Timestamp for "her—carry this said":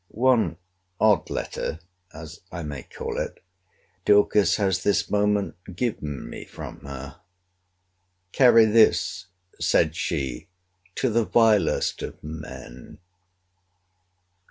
6.79-9.95